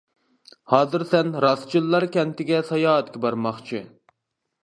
ھازىر 0.73 1.03
سەن 1.09 1.27
راستچىللار 1.43 2.07
كەنتىگە 2.15 2.61
ساياھەتكە 2.71 3.23
بارماقچى. 3.27 3.83